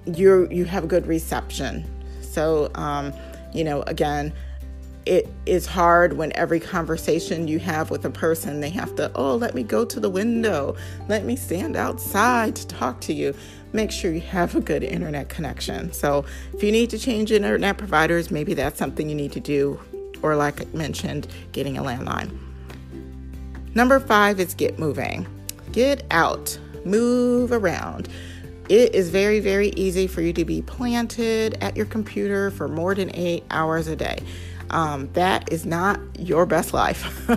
you 0.06 0.48
you 0.50 0.66
have 0.66 0.88
good 0.88 1.06
reception. 1.08 1.86
So, 2.22 2.72
um, 2.76 3.14
you 3.54 3.64
know, 3.64 3.84
again, 3.84 4.34
it 5.06 5.30
is 5.46 5.66
hard 5.66 6.14
when 6.14 6.32
every 6.34 6.60
conversation 6.60 7.48
you 7.48 7.60
have 7.60 7.92
with 7.92 8.06
a 8.06 8.10
person 8.10 8.62
they 8.62 8.70
have 8.70 8.96
to 8.96 9.12
oh 9.16 9.36
let 9.36 9.54
me 9.54 9.62
go 9.62 9.84
to 9.84 10.00
the 10.00 10.10
window 10.10 10.76
let 11.10 11.26
me 11.26 11.36
stand 11.36 11.76
outside 11.76 12.56
to 12.56 12.66
talk 12.68 13.02
to 13.02 13.14
you 13.14 13.36
make 13.74 13.92
sure 13.92 14.12
you 14.12 14.22
have 14.22 14.56
a 14.56 14.62
good 14.62 14.84
internet 14.84 15.30
connection. 15.30 15.92
So 15.92 16.26
if 16.54 16.64
you 16.64 16.72
need 16.72 16.90
to 16.92 16.98
change 16.98 17.32
internet 17.32 17.78
providers 17.78 18.32
maybe 18.32 18.54
that's 18.54 18.78
something 18.78 19.10
you 19.10 19.16
need 19.16 19.32
to 19.34 19.40
do 19.40 19.80
or 20.22 20.36
like 20.36 20.62
i 20.62 20.66
mentioned 20.74 21.28
getting 21.52 21.78
a 21.78 21.84
landline. 21.84 22.38
Number 23.76 24.00
five 24.00 24.40
is 24.40 24.54
get 24.54 24.78
moving. 24.78 25.28
Get 25.72 26.06
out. 26.12 26.58
Move 26.86 27.52
around. 27.52 28.08
It 28.70 28.96
is 28.96 29.10
very, 29.10 29.40
very 29.40 29.70
easy 29.70 30.08
for 30.08 30.22
you 30.22 30.32
to 30.34 30.46
be 30.46 30.62
planted 30.62 31.58
at 31.62 31.76
your 31.76 31.86
computer 31.86 32.50
for 32.52 32.68
more 32.68 32.96
than 32.96 33.14
eight 33.16 33.44
hours 33.52 33.88
a 33.88 33.96
day. 33.96 34.20
Um, 34.70 35.10
that 35.14 35.52
is 35.52 35.66
not 35.66 36.00
your 36.18 36.46
best 36.46 36.74
life. 36.74 37.30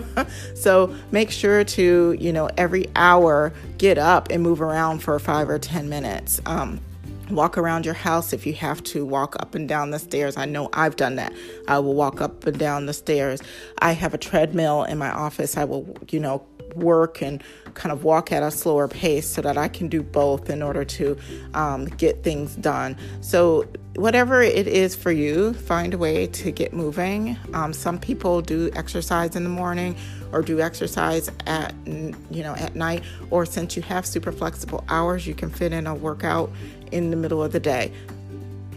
so 0.55 0.95
make 1.11 1.31
sure 1.31 1.63
to, 1.63 2.17
you 2.19 2.33
know, 2.33 2.49
every 2.57 2.87
hour 2.95 3.53
get 3.77 3.97
up 3.97 4.29
and 4.29 4.41
move 4.41 4.61
around 4.61 4.99
for 4.99 5.17
five 5.19 5.49
or 5.49 5.59
10 5.59 5.89
minutes. 5.89 6.41
Um, 6.45 6.81
walk 7.29 7.57
around 7.57 7.85
your 7.85 7.93
house 7.93 8.31
if 8.31 8.45
you 8.45 8.53
have 8.53 8.81
to 8.83 9.05
walk 9.05 9.35
up 9.41 9.53
and 9.53 9.67
down 9.67 9.91
the 9.91 9.99
stairs 9.99 10.37
i 10.37 10.45
know 10.45 10.69
i've 10.71 10.95
done 10.95 11.17
that 11.17 11.33
i 11.67 11.77
will 11.77 11.93
walk 11.93 12.21
up 12.21 12.47
and 12.47 12.57
down 12.57 12.85
the 12.85 12.93
stairs 12.93 13.41
i 13.79 13.91
have 13.91 14.13
a 14.13 14.17
treadmill 14.17 14.85
in 14.85 14.97
my 14.97 15.11
office 15.11 15.57
i 15.57 15.65
will 15.65 15.93
you 16.09 16.21
know 16.21 16.41
work 16.75 17.21
and 17.21 17.43
kind 17.73 17.91
of 17.91 18.03
walk 18.03 18.31
at 18.31 18.43
a 18.43 18.51
slower 18.51 18.87
pace 18.87 19.27
so 19.27 19.41
that 19.41 19.57
I 19.57 19.67
can 19.67 19.87
do 19.87 20.01
both 20.01 20.49
in 20.49 20.61
order 20.61 20.83
to 20.85 21.17
um, 21.53 21.85
get 21.85 22.23
things 22.23 22.55
done. 22.55 22.97
So, 23.21 23.67
whatever 23.97 24.43
it 24.43 24.67
is 24.67 24.95
for 24.95 25.11
you, 25.11 25.53
find 25.53 25.91
a 25.91 25.97
way 25.97 26.27
to 26.27 26.51
get 26.51 26.71
moving. 26.71 27.35
Um, 27.55 27.73
some 27.73 27.97
people 27.97 28.41
do 28.41 28.69
exercise 28.75 29.35
in 29.35 29.43
the 29.43 29.49
morning 29.49 29.95
or 30.31 30.43
do 30.43 30.61
exercise 30.61 31.31
at 31.47 31.73
you 31.85 32.43
know 32.43 32.53
at 32.55 32.75
night 32.75 33.03
or 33.31 33.45
since 33.45 33.75
you 33.75 33.81
have 33.81 34.05
super 34.05 34.31
flexible 34.31 34.83
hours 34.89 35.25
you 35.25 35.33
can 35.33 35.49
fit 35.49 35.71
in 35.71 35.87
a 35.87 35.95
workout 35.95 36.51
in 36.91 37.11
the 37.11 37.15
middle 37.15 37.41
of 37.41 37.53
the 37.53 37.59
day 37.61 37.91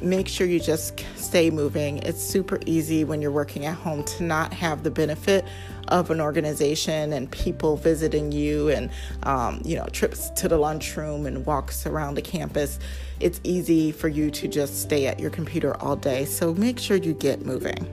make 0.03 0.29
sure 0.29 0.47
you 0.47 0.61
just 0.61 1.05
stay 1.17 1.51
moving. 1.51 1.99
It's 1.99 2.23
super 2.23 2.59
easy 2.67 3.05
when 3.05 3.21
you're 3.21 3.31
working 3.31 3.67
at 3.67 3.75
home 3.77 4.05
to 4.05 4.23
not 4.23 4.53
have 4.53 4.83
the 4.83 4.91
benefit 4.91 5.45
of 5.89 6.11
an 6.11 6.21
organization 6.21 7.13
and 7.13 7.31
people 7.31 7.77
visiting 7.77 8.31
you 8.33 8.69
and 8.69 8.91
um, 9.25 9.61
you 9.65 9.77
know 9.77 9.87
trips 9.87 10.31
to 10.31 10.49
the 10.49 10.57
lunchroom 10.57 11.27
and 11.27 11.45
walks 11.47 11.87
around 11.87 12.15
the 12.15 12.23
campus. 12.23 12.79
It's 13.19 13.41
easy 13.45 13.93
for 13.93 14.09
you 14.09 14.31
to 14.31 14.49
just 14.49 14.81
stay 14.81 15.07
at 15.07 15.21
your 15.21 15.31
computer 15.31 15.77
all 15.83 15.97
day. 15.97 16.25
So 16.25 16.55
make 16.55 16.79
sure 16.79 16.97
you 16.97 17.13
get 17.13 17.45
moving. 17.45 17.87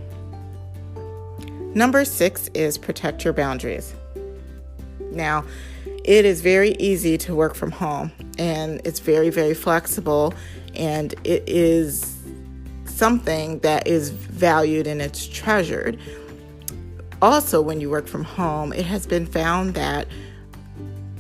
Number 1.74 2.06
six 2.06 2.48
is 2.54 2.78
protect 2.78 3.24
your 3.24 3.34
boundaries. 3.34 3.94
Now, 5.12 5.46
it 6.04 6.26
is 6.26 6.42
very 6.42 6.72
easy 6.80 7.18
to 7.20 7.36
work 7.36 7.54
from 7.54 7.72
home 7.72 8.12
and 8.38 8.82
it's 8.86 9.00
very, 9.00 9.30
very 9.30 9.54
flexible 9.54 10.34
and 10.78 11.14
it 11.24 11.44
is 11.48 12.18
something 12.86 13.60
that 13.60 13.88
is 13.88 14.10
valued 14.10 14.88
and 14.88 15.02
it's 15.02 15.28
treasured. 15.28 16.00
Also, 17.22 17.62
when 17.62 17.82
you 17.82 17.90
work 17.90 18.08
from 18.08 18.24
home, 18.24 18.72
it 18.74 18.86
has 18.86 19.06
been 19.06 19.26
found 19.26 19.74
that 19.74 20.08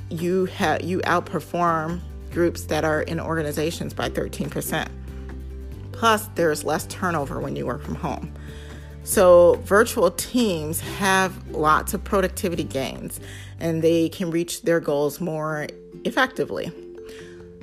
you 0.09 0.45
have 0.45 0.81
you 0.83 0.99
outperform 0.99 1.99
groups 2.31 2.65
that 2.65 2.85
are 2.85 3.01
in 3.01 3.19
organizations 3.19 3.93
by 3.93 4.09
13%. 4.09 4.87
Plus, 5.91 6.27
there's 6.35 6.63
less 6.63 6.85
turnover 6.85 7.39
when 7.39 7.55
you 7.55 7.65
work 7.65 7.81
from 7.81 7.95
home. 7.95 8.31
So, 9.03 9.55
virtual 9.63 10.11
teams 10.11 10.79
have 10.79 11.49
lots 11.49 11.93
of 11.93 12.03
productivity 12.03 12.63
gains 12.63 13.19
and 13.59 13.81
they 13.81 14.09
can 14.09 14.29
reach 14.29 14.61
their 14.63 14.79
goals 14.79 15.19
more 15.19 15.67
effectively. 16.03 16.71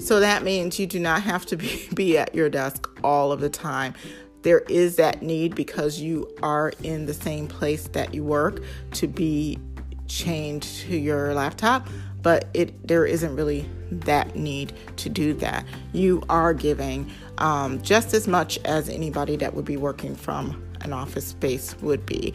So 0.05 0.21
that 0.21 0.43
means 0.43 0.79
you 0.79 0.87
do 0.87 1.01
not 1.01 1.23
have 1.23 1.47
to 1.47 1.57
be, 1.57 1.89
be 1.95 2.19
at 2.19 2.35
your 2.35 2.51
desk 2.51 2.91
all 3.03 3.33
of 3.33 3.41
the 3.41 3.49
time. 3.49 3.95
There 4.43 4.61
is 4.69 4.97
that 4.97 5.23
need 5.23 5.55
because 5.55 5.99
you 5.99 6.31
are 6.43 6.75
in 6.83 7.07
the 7.07 7.15
same 7.15 7.49
place 7.49 7.89
that 7.89 8.13
you 8.13 8.23
work 8.23 8.63
to 8.93 9.09
be 9.09 9.59
chained 10.07 10.63
to 10.63 10.95
your 10.95 11.33
laptop, 11.33 11.89
but 12.21 12.49
it 12.53 12.87
there 12.87 13.07
isn't 13.07 13.35
really 13.35 13.67
that 13.91 14.37
need 14.37 14.75
to 14.99 15.09
do 15.09 15.33
that. 15.35 15.65
You 15.95 16.23
are 16.29 16.53
giving 16.53 17.11
um, 17.39 17.81
just 17.81 18.13
as 18.13 18.29
much 18.29 18.59
as 18.67 18.91
anybody 18.91 19.37
that 19.37 19.55
would 19.55 19.65
be 19.65 19.79
working 19.79 20.15
from 20.15 20.63
an 20.83 20.93
office 20.93 21.29
space 21.29 21.75
would 21.81 22.05
be. 22.05 22.35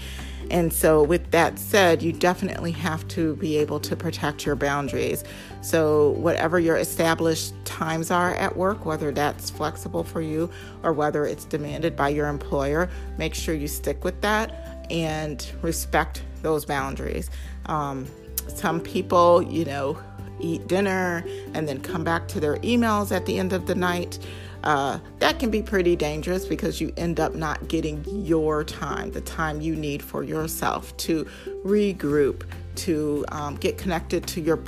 And 0.49 0.73
so, 0.73 1.03
with 1.03 1.31
that 1.31 1.59
said, 1.59 2.01
you 2.01 2.11
definitely 2.11 2.71
have 2.71 3.07
to 3.09 3.35
be 3.35 3.57
able 3.57 3.79
to 3.81 3.95
protect 3.95 4.45
your 4.45 4.55
boundaries. 4.55 5.23
So, 5.61 6.11
whatever 6.11 6.59
your 6.59 6.77
established 6.77 7.53
times 7.65 8.09
are 8.11 8.33
at 8.35 8.57
work, 8.57 8.85
whether 8.85 9.11
that's 9.11 9.49
flexible 9.49 10.03
for 10.03 10.21
you 10.21 10.49
or 10.83 10.93
whether 10.93 11.25
it's 11.25 11.45
demanded 11.45 11.95
by 11.95 12.09
your 12.09 12.27
employer, 12.27 12.89
make 13.17 13.35
sure 13.35 13.53
you 13.53 13.67
stick 13.67 14.03
with 14.03 14.19
that 14.21 14.87
and 14.89 15.45
respect 15.61 16.23
those 16.41 16.65
boundaries. 16.65 17.29
Um, 17.67 18.07
some 18.47 18.81
people, 18.81 19.41
you 19.43 19.65
know, 19.65 19.99
eat 20.39 20.67
dinner 20.67 21.23
and 21.53 21.67
then 21.67 21.81
come 21.81 22.03
back 22.03 22.27
to 22.29 22.39
their 22.39 22.57
emails 22.57 23.15
at 23.15 23.25
the 23.25 23.37
end 23.37 23.53
of 23.53 23.67
the 23.67 23.75
night 23.75 24.19
uh, 24.63 24.99
that 25.19 25.39
can 25.39 25.49
be 25.49 25.61
pretty 25.61 25.95
dangerous 25.95 26.45
because 26.45 26.81
you 26.81 26.91
end 26.97 27.19
up 27.19 27.35
not 27.35 27.67
getting 27.67 28.03
your 28.07 28.63
time, 28.63 29.11
the 29.11 29.21
time 29.21 29.61
you 29.61 29.75
need 29.75 30.03
for 30.03 30.23
yourself 30.23 30.95
to 30.97 31.25
regroup, 31.63 32.43
to 32.75 33.25
um, 33.29 33.55
get 33.55 33.77
connected 33.77 34.27
to 34.27 34.41
your, 34.41 34.59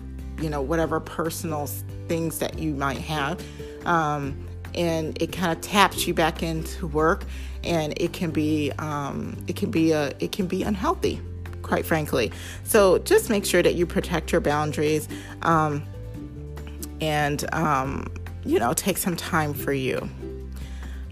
you 0.42 0.50
know, 0.50 0.62
whatever 0.62 1.00
personal 1.00 1.68
things 2.08 2.40
that 2.40 2.60
you 2.60 2.74
might 2.74 3.00
have. 3.00 3.42
Um, 3.86 4.48
and 4.74 5.22
it 5.22 5.32
kind 5.32 5.52
of 5.52 5.62
taps 5.62 6.08
you 6.08 6.14
back 6.14 6.44
into 6.44 6.88
work, 6.88 7.26
and 7.64 7.94
it 7.98 8.14
can 8.14 8.32
be, 8.32 8.72
um, 8.80 9.38
it 9.48 9.56
can 9.56 9.70
be 9.72 9.92
a, 9.92 10.14
it 10.20 10.32
can 10.32 10.48
be 10.48 10.64
unhealthy, 10.64 11.20
quite 11.62 11.86
frankly. 11.86 12.32
So 12.64 12.98
just 13.00 13.30
make 13.30 13.46
sure 13.46 13.62
that 13.62 13.76
you 13.76 13.86
protect 13.86 14.32
your 14.32 14.42
boundaries, 14.42 15.10
um, 15.42 15.84
and 17.02 17.54
um, 17.54 18.11
you 18.44 18.60
know, 18.60 18.74
take 18.74 18.98
some 18.98 19.16
time 19.16 19.54
for 19.54 19.74
you. 19.74 20.10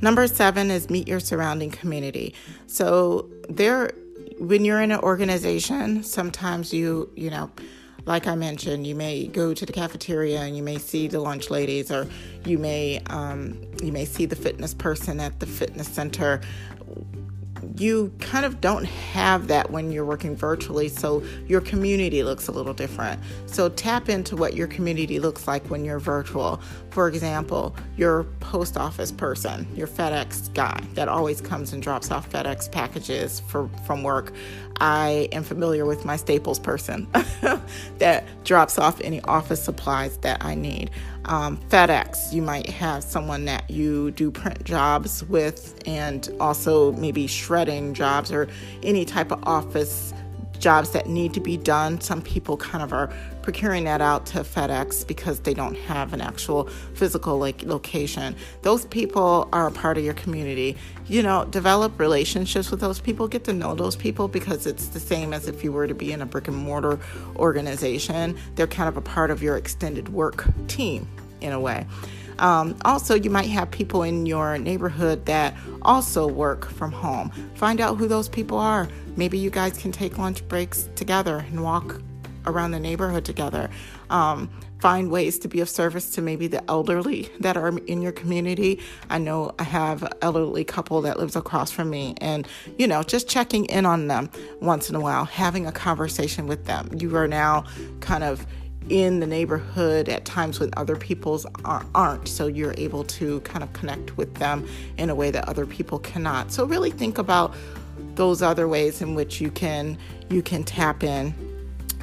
Number 0.01 0.27
seven 0.27 0.71
is 0.71 0.89
meet 0.89 1.07
your 1.07 1.19
surrounding 1.19 1.71
community. 1.71 2.33
So 2.67 3.29
there, 3.49 3.91
when 4.39 4.63
you're 4.63 4.81
in 4.81 4.91
an 4.91 4.99
organization, 4.99 6.03
sometimes 6.03 6.73
you, 6.73 7.11
you 7.15 7.29
know, 7.29 7.51
like 8.05 8.25
I 8.25 8.35
mentioned, 8.35 8.87
you 8.87 8.95
may 8.95 9.27
go 9.27 9.53
to 9.53 9.65
the 9.65 9.73
cafeteria 9.73 10.41
and 10.41 10.55
you 10.55 10.63
may 10.63 10.77
see 10.77 11.07
the 11.07 11.19
lunch 11.19 11.49
ladies, 11.49 11.91
or 11.91 12.07
you 12.45 12.57
may 12.57 13.01
um, 13.07 13.61
you 13.83 13.91
may 13.91 14.05
see 14.05 14.25
the 14.25 14.37
fitness 14.37 14.73
person 14.73 15.19
at 15.19 15.39
the 15.39 15.45
fitness 15.45 15.87
center 15.87 16.41
you 17.77 18.11
kind 18.19 18.45
of 18.45 18.61
don't 18.61 18.85
have 18.85 19.47
that 19.47 19.71
when 19.71 19.91
you're 19.91 20.05
working 20.05 20.35
virtually, 20.35 20.89
so 20.89 21.23
your 21.47 21.61
community 21.61 22.23
looks 22.23 22.47
a 22.47 22.51
little 22.51 22.73
different. 22.73 23.21
So 23.45 23.69
tap 23.69 24.09
into 24.09 24.35
what 24.35 24.53
your 24.53 24.67
community 24.67 25.19
looks 25.19 25.47
like 25.47 25.65
when 25.69 25.85
you're 25.85 25.99
virtual. 25.99 26.61
For 26.89 27.07
example, 27.07 27.75
your 27.97 28.23
post 28.39 28.75
office 28.75 29.11
person, 29.11 29.67
your 29.75 29.87
FedEx 29.87 30.53
guy 30.53 30.81
that 30.95 31.07
always 31.07 31.39
comes 31.39 31.71
and 31.71 31.83
drops 31.83 32.09
off 32.11 32.29
FedEx 32.31 32.71
packages 32.71 33.39
for, 33.41 33.69
from 33.85 34.03
work. 34.03 34.33
I 34.81 35.27
am 35.31 35.43
familiar 35.43 35.85
with 35.85 36.05
my 36.05 36.15
Staples 36.15 36.57
person 36.57 37.07
that 37.97 38.25
drops 38.43 38.79
off 38.79 38.99
any 39.01 39.21
office 39.21 39.61
supplies 39.61 40.17
that 40.19 40.43
I 40.43 40.55
need. 40.55 40.89
Um, 41.25 41.57
FedEx, 41.69 42.33
you 42.33 42.41
might 42.41 42.69
have 42.69 43.03
someone 43.03 43.45
that 43.45 43.69
you 43.69 44.11
do 44.11 44.31
print 44.31 44.63
jobs 44.63 45.23
with 45.25 45.79
and 45.85 46.29
also 46.39 46.93
maybe 46.93 47.27
shredding 47.27 47.93
jobs 47.93 48.31
or 48.31 48.47
any 48.81 49.05
type 49.05 49.31
of 49.31 49.43
office 49.43 50.13
jobs 50.59 50.91
that 50.91 51.07
need 51.07 51.33
to 51.33 51.39
be 51.39 51.57
done. 51.57 51.99
Some 52.01 52.21
people 52.21 52.57
kind 52.57 52.83
of 52.83 52.93
are 52.93 53.11
procuring 53.41 53.85
that 53.85 54.01
out 54.01 54.25
to 54.27 54.39
FedEx 54.39 55.07
because 55.07 55.39
they 55.39 55.53
don't 55.53 55.75
have 55.75 56.13
an 56.13 56.21
actual 56.21 56.65
physical 56.93 57.39
like 57.39 57.63
location. 57.63 58.35
Those 58.61 58.85
people 58.85 59.49
are 59.51 59.67
a 59.67 59.71
part 59.71 59.97
of 59.97 60.03
your 60.03 60.13
community. 60.13 60.77
You 61.07 61.23
know, 61.23 61.45
develop 61.45 61.99
relationships 61.99 62.69
with 62.69 62.79
those 62.79 62.99
people, 62.99 63.27
get 63.27 63.43
to 63.45 63.53
know 63.53 63.73
those 63.73 63.95
people 63.95 64.27
because 64.27 64.67
it's 64.67 64.89
the 64.89 64.99
same 64.99 65.33
as 65.33 65.47
if 65.47 65.63
you 65.63 65.71
were 65.71 65.87
to 65.87 65.95
be 65.95 66.11
in 66.11 66.21
a 66.21 66.25
brick 66.25 66.47
and 66.47 66.57
mortar 66.57 66.99
organization. 67.35 68.37
They're 68.55 68.67
kind 68.67 68.89
of 68.89 68.97
a 68.97 69.01
part 69.01 69.31
of 69.31 69.41
your 69.41 69.57
extended 69.57 70.09
work 70.09 70.45
team 70.67 71.07
in 71.41 71.53
a 71.53 71.59
way. 71.59 71.87
Um, 72.39 72.75
also, 72.83 73.15
you 73.15 73.29
might 73.29 73.49
have 73.49 73.69
people 73.69 74.03
in 74.03 74.25
your 74.25 74.57
neighborhood 74.57 75.25
that 75.25 75.55
also 75.81 76.27
work 76.27 76.69
from 76.69 76.91
home. 76.91 77.31
Find 77.55 77.79
out 77.79 77.97
who 77.97 78.07
those 78.07 78.29
people 78.29 78.57
are. 78.57 78.87
Maybe 79.15 79.37
you 79.37 79.49
guys 79.49 79.77
can 79.77 79.91
take 79.91 80.17
lunch 80.17 80.47
breaks 80.47 80.89
together 80.95 81.45
and 81.49 81.63
walk 81.63 82.01
around 82.45 82.71
the 82.71 82.79
neighborhood 82.79 83.25
together. 83.25 83.69
Um, 84.09 84.49
find 84.79 85.11
ways 85.11 85.37
to 85.39 85.47
be 85.47 85.59
of 85.59 85.69
service 85.69 86.09
to 86.11 86.21
maybe 86.21 86.47
the 86.47 86.67
elderly 86.69 87.29
that 87.41 87.57
are 87.57 87.77
in 87.79 88.01
your 88.01 88.13
community. 88.13 88.79
I 89.09 89.17
know 89.17 89.53
I 89.59 89.63
have 89.63 90.03
an 90.03 90.13
elderly 90.21 90.63
couple 90.63 91.01
that 91.01 91.19
lives 91.19 91.35
across 91.35 91.69
from 91.71 91.89
me, 91.89 92.15
and 92.19 92.47
you 92.77 92.87
know, 92.87 93.03
just 93.03 93.27
checking 93.27 93.65
in 93.65 93.85
on 93.85 94.07
them 94.07 94.29
once 94.61 94.89
in 94.89 94.95
a 94.95 94.99
while, 94.99 95.25
having 95.25 95.67
a 95.67 95.71
conversation 95.71 96.47
with 96.47 96.65
them. 96.65 96.89
You 96.97 97.15
are 97.17 97.27
now 97.27 97.65
kind 97.99 98.23
of 98.23 98.45
in 98.87 99.19
the 99.19 99.27
neighborhood 99.27 100.09
at 100.09 100.25
times 100.25 100.59
when 100.59 100.71
other 100.77 100.95
people's 100.95 101.45
aren't. 101.65 102.27
So 102.27 102.47
you're 102.47 102.73
able 102.77 103.03
to 103.05 103.39
kind 103.41 103.63
of 103.63 103.71
connect 103.73 104.17
with 104.17 104.33
them 104.35 104.67
in 104.97 105.09
a 105.09 105.15
way 105.15 105.31
that 105.31 105.47
other 105.47 105.65
people 105.65 105.99
cannot. 105.99 106.51
So 106.51 106.65
really 106.65 106.91
think 106.91 107.17
about 107.17 107.53
those 108.15 108.41
other 108.41 108.67
ways 108.67 109.01
in 109.01 109.15
which 109.15 109.41
you 109.41 109.51
can 109.51 109.97
you 110.29 110.41
can 110.41 110.63
tap 110.63 111.03
in 111.03 111.33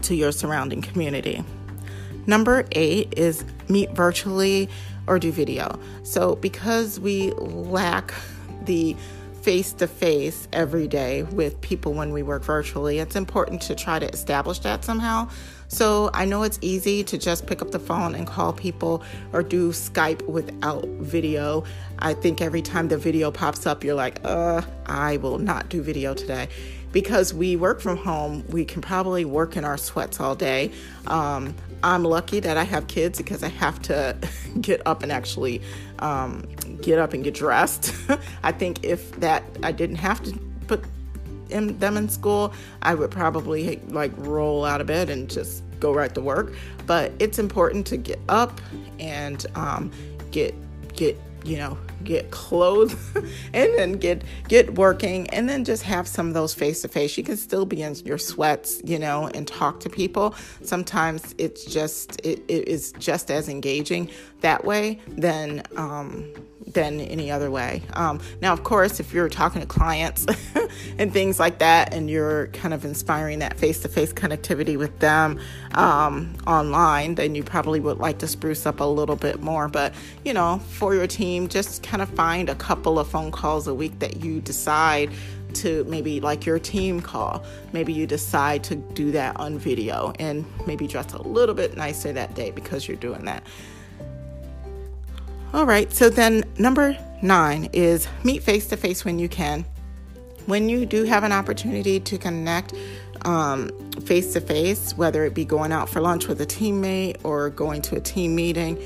to 0.02 0.14
your 0.14 0.33
surrounding 0.33 0.83
community. 0.83 1.45
Number 2.26 2.66
eight 2.73 3.14
is 3.16 3.45
meet 3.68 3.90
virtually 3.92 4.68
or 5.06 5.18
do 5.18 5.33
video. 5.33 5.78
So 6.02 6.37
because 6.37 7.00
we 7.00 7.30
lack 7.33 8.12
the 8.64 8.97
face 9.42 9.73
to 9.73 9.87
face 9.87 10.49
every 10.52 10.88
day 10.88 11.23
with 11.23 11.61
people 11.61 11.95
when 11.95 12.12
we 12.12 12.21
work 12.21 12.42
virtually 12.42 12.99
it's 12.99 13.14
important 13.14 13.62
to 13.62 13.76
try 13.76 13.97
to 13.97 14.09
establish 14.09 14.59
that 14.59 14.85
somehow 14.85 15.28
so 15.68 16.11
I 16.14 16.25
know 16.25 16.42
it's 16.42 16.58
easy 16.62 17.02
to 17.04 17.18
just 17.18 17.46
pick 17.46 17.62
up 17.62 17.70
the 17.70 17.78
phone 17.78 18.14
and 18.14 18.26
call 18.26 18.52
people 18.52 19.02
or 19.32 19.42
do 19.42 19.70
Skype 19.70 20.26
without 20.26 20.87
video. 20.87 21.64
I 21.99 22.14
think 22.14 22.40
every 22.40 22.62
time 22.62 22.88
the 22.88 22.99
video 22.99 23.30
pops 23.30 23.66
up, 23.66 23.82
you're 23.82 23.94
like, 23.94 24.20
uh, 24.25 24.62
I 24.87 25.16
will 25.18 25.38
not 25.38 25.68
do 25.68 25.82
video 25.82 26.14
today. 26.14 26.49
Because 26.92 27.35
we 27.35 27.56
work 27.56 27.80
from 27.80 27.99
home, 27.99 28.44
we 28.49 28.64
can 28.64 28.80
probably 28.80 29.25
work 29.25 29.56
in 29.56 29.64
our 29.64 29.76
sweats 29.76 30.20
all 30.20 30.35
day. 30.35 30.70
Um, 31.06 31.54
I'm 31.82 32.04
lucky 32.04 32.40
that 32.40 32.56
I 32.56 32.64
have 32.64 32.87
kids 32.87 33.18
because 33.18 33.42
I 33.42 33.49
have 33.49 33.82
to 33.82 34.16
get 34.61 34.87
up 34.87 35.02
and 35.02 35.12
actually 35.12 35.61
um, 35.99 36.46
get 36.80 36.99
up 36.99 37.12
and 37.12 37.23
get 37.23 37.35
dressed. 37.35 37.94
I 38.42 38.52
think 38.52 38.85
if 38.85 39.12
that 39.20 39.44
I 39.62 39.73
didn't 39.73 39.96
have 39.96 40.23
to 40.25 40.38
put 40.66 40.85
in, 41.50 41.79
them 41.79 41.97
in 41.97 42.09
school, 42.09 42.53
I 42.83 42.95
would 42.95 43.11
probably 43.11 43.81
like 43.88 44.12
roll 44.17 44.65
out 44.65 44.81
of 44.81 44.87
bed 44.87 45.11
and 45.11 45.29
just 45.29 45.62
go 45.81 45.93
right 45.93 46.15
to 46.15 46.21
work. 46.21 46.53
But 46.87 47.12
it's 47.19 47.38
important 47.38 47.87
to 47.88 47.97
get 47.97 48.21
up 48.29 48.61
and 48.99 49.45
um, 49.55 49.91
get 50.31 50.55
get 50.95 51.19
you 51.45 51.57
know 51.57 51.79
get 52.05 52.31
clothed 52.31 52.97
and 53.55 53.73
then 53.79 53.93
get 53.93 54.23
get 54.49 54.75
working 54.75 55.29
and 55.31 55.49
then 55.49 55.65
just 55.65 55.83
have 55.83 56.07
some 56.07 56.29
of 56.29 56.35
those 56.35 56.53
face 56.53 56.83
to 56.83 56.88
face 56.88 57.17
you 57.17 57.23
can 57.23 57.37
still 57.37 57.65
be 57.65 57.83
in 57.83 57.95
your 58.05 58.19
sweats 58.19 58.81
you 58.85 58.99
know 58.99 59.31
and 59.35 59.47
talk 59.47 59.81
to 59.81 59.88
people 59.88 60.35
sometimes 60.62 61.35
it's 61.38 61.65
just 61.65 62.21
it, 62.25 62.43
it 62.49 62.67
is 62.69 62.93
just 62.99 63.31
as 63.31 63.49
engaging 63.49 64.11
that 64.41 64.65
way 64.65 65.00
than 65.09 65.62
um, 65.76 66.25
than 66.66 67.00
any 67.00 67.30
other 67.30 67.50
way. 67.50 67.82
Um, 67.92 68.20
now, 68.42 68.52
of 68.52 68.64
course, 68.64 68.99
if 69.00 69.12
you're 69.12 69.28
talking 69.28 69.61
to 69.61 69.66
clients 69.66 70.26
and 70.99 71.12
things 71.12 71.38
like 71.38 71.58
that, 71.58 71.94
and 71.94 72.11
you're 72.11 72.49
kind 72.49 72.75
of 72.75 72.85
inspiring 72.85 73.38
that 73.38 73.56
face 73.56 73.80
to 73.80 73.88
face 73.88 74.12
connectivity 74.12 74.76
with 74.76 74.99
them 74.99 75.40
um, 75.75 76.35
online, 76.46 77.14
then 77.14 77.35
you 77.35 77.42
probably 77.42 77.80
would 77.80 77.99
like 77.99 78.18
to 78.18 78.26
spruce 78.26 78.66
up 78.66 78.80
a 78.80 78.85
little 78.85 79.16
bit 79.16 79.40
more. 79.40 79.68
But, 79.68 79.94
you 80.24 80.33
know, 80.33 80.59
for 80.70 80.94
your 80.94 81.07
team, 81.07 81.48
just 81.48 81.83
kind 81.83 82.02
of 82.02 82.09
find 82.11 82.48
a 82.48 82.55
couple 82.55 82.98
of 82.98 83.09
phone 83.09 83.31
calls 83.31 83.66
a 83.68 83.74
week 83.74 83.98
that 84.00 84.24
you 84.24 84.40
decide 84.40 85.11
to 85.55 85.85
maybe 85.85 86.20
like 86.20 86.44
your 86.44 86.59
team 86.59 87.00
call. 87.00 87.44
Maybe 87.72 87.92
you 87.92 88.07
decide 88.07 88.64
to 88.64 88.74
do 88.74 89.12
that 89.12 89.38
on 89.38 89.59
video 89.59 90.12
and 90.18 90.44
maybe 90.66 90.87
dress 90.87 91.12
a 91.14 91.22
little 91.22 91.55
bit 91.55 91.76
nicer 91.76 92.12
that 92.12 92.35
day 92.35 92.50
because 92.50 92.88
you're 92.88 92.96
doing 92.96 93.24
that. 93.24 93.44
All 95.57 95.64
right, 95.64 95.90
so 95.90 96.11
then 96.11 96.45
number 96.59 96.99
nine 97.23 97.71
is 97.73 98.07
meet 98.23 98.42
face 98.42 98.66
to 98.66 98.77
face 98.77 99.07
when 99.07 99.19
you 99.19 99.27
can. 99.27 99.64
When 100.45 100.69
you 100.69 100.85
do 100.85 101.05
have 101.05 101.25
an 101.25 101.33
opportunity 101.33 101.99
to 101.99 102.19
connect 102.19 102.75
face 104.05 104.35
to 104.35 104.42
face, 104.42 104.95
whether 104.99 105.25
it 105.25 105.33
be 105.33 105.47
going 105.47 105.73
out 105.73 105.88
for 105.88 106.03
lunch 106.03 106.29
with 106.29 106.42
a 106.42 106.47
teammate 106.47 107.25
or 107.25 107.49
going 107.49 107.81
to 107.83 107.97
a 107.97 108.01
team 108.01 108.35
meeting, 108.35 108.77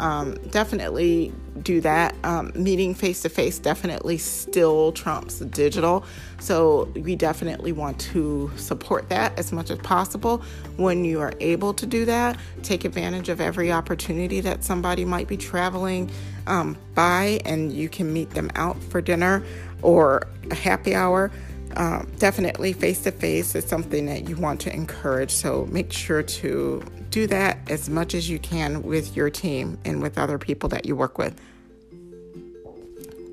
um, 0.00 0.34
definitely 0.50 1.32
do 1.62 1.80
that. 1.80 2.14
Um, 2.24 2.52
meeting 2.54 2.94
face 2.94 3.22
to 3.22 3.28
face 3.28 3.58
definitely 3.58 4.18
still 4.18 4.92
trumps 4.92 5.38
digital. 5.38 6.04
So 6.40 6.92
we 6.94 7.16
definitely 7.16 7.72
want 7.72 8.00
to 8.12 8.50
support 8.56 9.08
that 9.08 9.38
as 9.38 9.52
much 9.52 9.70
as 9.70 9.78
possible. 9.78 10.42
When 10.76 11.04
you 11.04 11.20
are 11.20 11.32
able 11.40 11.72
to 11.74 11.86
do 11.86 12.04
that, 12.06 12.36
take 12.62 12.84
advantage 12.84 13.28
of 13.28 13.40
every 13.40 13.70
opportunity 13.70 14.40
that 14.40 14.64
somebody 14.64 15.04
might 15.04 15.28
be 15.28 15.36
traveling 15.36 16.10
um, 16.46 16.76
by 16.94 17.40
and 17.44 17.72
you 17.72 17.88
can 17.88 18.12
meet 18.12 18.30
them 18.30 18.50
out 18.56 18.82
for 18.84 19.00
dinner 19.00 19.42
or 19.82 20.26
a 20.50 20.54
happy 20.54 20.94
hour. 20.94 21.30
Um, 21.76 22.10
definitely 22.18 22.72
face 22.72 23.02
to 23.02 23.10
face 23.10 23.54
is 23.54 23.64
something 23.64 24.06
that 24.06 24.28
you 24.28 24.36
want 24.36 24.60
to 24.62 24.72
encourage. 24.72 25.30
So 25.30 25.66
make 25.70 25.92
sure 25.92 26.22
to 26.22 26.82
do 27.14 27.28
that 27.28 27.58
as 27.70 27.88
much 27.88 28.12
as 28.12 28.28
you 28.28 28.40
can 28.40 28.82
with 28.82 29.14
your 29.14 29.30
team 29.30 29.78
and 29.84 30.02
with 30.02 30.18
other 30.18 30.36
people 30.36 30.68
that 30.68 30.84
you 30.84 30.96
work 30.96 31.16
with. 31.16 31.40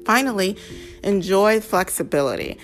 Finally, 0.05 0.55
enjoy 1.03 1.59
flexibility. 1.59 2.59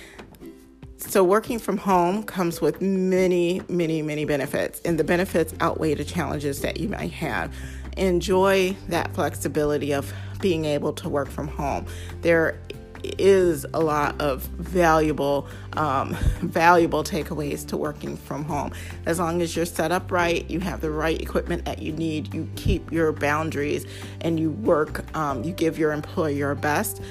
So, 0.98 1.24
working 1.24 1.58
from 1.58 1.78
home 1.78 2.22
comes 2.22 2.62
with 2.62 2.82
many, 2.82 3.64
many, 3.68 4.04
many 4.04 4.26
benefits, 4.26 4.80
and 4.82 5.00
the 5.00 5.04
benefits 5.04 5.56
outweigh 5.60 5.96
the 5.96 6.06
challenges 6.06 6.62
that 6.62 6.80
you 6.80 6.88
might 6.90 7.14
have. 7.14 7.52
Enjoy 7.98 8.76
that 8.90 9.12
flexibility 9.16 9.94
of 9.94 10.14
being 10.40 10.66
able 10.66 10.94
to 10.94 11.10
work 11.10 11.30
from 11.30 11.48
home. 11.48 11.88
There 12.22 12.60
is 13.04 13.66
a 13.74 13.80
lot 13.80 14.20
of 14.22 14.44
valuable 14.44 15.48
um, 15.74 16.14
valuable 16.42 17.04
takeaways 17.04 17.66
to 17.68 17.78
working 17.78 18.18
from 18.18 18.44
home 18.46 18.72
as 19.06 19.20
long 19.20 19.42
as 19.42 19.56
you're 19.56 19.66
set 19.66 19.92
up 19.92 20.12
right 20.12 20.50
you 20.50 20.60
have 20.60 20.82
the 20.82 20.92
right 20.92 21.22
equipment 21.22 21.66
that 21.66 21.82
you 21.82 21.92
need 21.92 22.34
you 22.34 22.48
keep 22.56 22.92
your 22.92 23.12
boundaries 23.12 23.86
and 24.22 24.40
you 24.40 24.52
work 24.52 25.06
um, 25.16 25.44
you 25.44 25.52
give 25.54 25.78
your 25.78 25.92
employer 25.92 26.30
your 26.30 26.56
best 26.56 27.02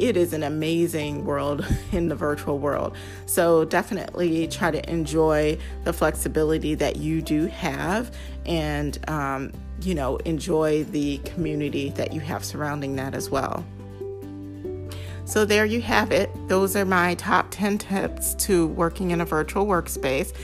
it 0.00 0.16
is 0.16 0.32
an 0.32 0.42
amazing 0.42 1.26
world 1.26 1.64
in 1.92 2.08
the 2.08 2.14
virtual 2.14 2.58
world. 2.58 2.96
So 3.26 3.64
definitely 3.64 4.48
try 4.48 4.70
to 4.70 4.90
enjoy 4.90 5.58
the 5.84 5.92
flexibility 5.92 6.74
that 6.76 6.96
you 6.96 7.20
do 7.20 7.46
have 7.46 8.10
and, 8.46 8.98
um, 9.08 9.52
you 9.82 9.94
know, 9.94 10.16
enjoy 10.18 10.84
the 10.84 11.18
community 11.18 11.90
that 11.90 12.12
you 12.12 12.20
have 12.20 12.44
surrounding 12.44 12.96
that 12.96 13.14
as 13.14 13.30
well. 13.30 13.64
So, 15.30 15.44
there 15.44 15.64
you 15.64 15.80
have 15.82 16.10
it. 16.10 16.28
Those 16.48 16.74
are 16.74 16.84
my 16.84 17.14
top 17.14 17.46
10 17.52 17.78
tips 17.78 18.34
to 18.46 18.66
working 18.66 19.12
in 19.12 19.20
a 19.20 19.24
virtual 19.24 19.64
workspace. 19.64 20.34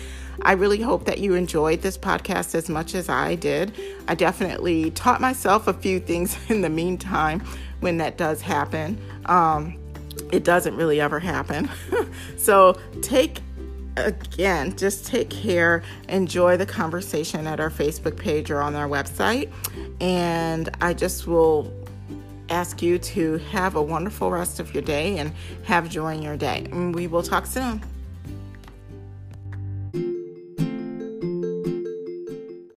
I 0.43 0.53
really 0.53 0.81
hope 0.81 1.07
that 1.07 1.19
you 1.19 1.35
enjoyed 1.35 1.83
this 1.83 1.99
podcast 1.99 2.55
as 2.55 2.69
much 2.69 2.95
as 2.95 3.09
I 3.09 3.35
did. 3.35 3.73
I 4.07 4.15
definitely 4.15 4.93
taught 4.93 5.21
myself 5.21 5.67
a 5.67 5.73
few 5.73 5.99
things 5.99 6.39
in 6.49 6.61
the 6.61 6.69
meantime 6.69 7.43
when 7.81 7.97
that 7.99 8.17
does 8.17 8.41
happen. 8.41 8.97
Um, 9.25 9.77
it 10.31 10.45
doesn't 10.45 10.77
really 10.77 11.01
ever 11.01 11.19
happen. 11.19 11.69
so, 12.37 12.79
take 13.03 13.41
again, 13.97 14.77
just 14.77 15.05
take 15.05 15.31
care, 15.31 15.83
enjoy 16.09 16.57
the 16.57 16.67
conversation 16.67 17.49
at 17.49 17.59
our 17.59 17.71
Facebook 17.71 18.17
page 18.17 18.53
or 18.53 18.63
on 18.63 18.77
our 18.77 18.89
website. 18.89 19.51
And 20.01 20.71
I 20.81 20.95
just 20.95 21.27
will 21.27 21.73
ask 22.49 22.83
you 22.83 22.99
to 22.99 23.39
have 23.51 23.77
a 23.77 23.83
wonderful 23.83 24.31
rest 24.31 24.61
of 24.61 24.73
your 24.75 24.83
day 24.83 25.19
and 25.19 25.33
have 25.65 25.89
joy 25.89 26.15
in 26.15 26.23
your 26.23 26.37
day. 26.37 26.67
We 26.73 27.07
will 27.07 27.23
talk 27.23 27.47
soon. 27.47 27.83